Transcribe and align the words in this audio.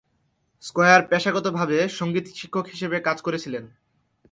Square 0.63 1.01
পেশাগতভাবে 1.09 1.77
সঙ্গীত 1.89 2.25
শিক্ষক 2.39 2.65
হিসাবে 2.67 2.97
কাজ 2.99 3.17
করেছিলেন। 3.21 3.63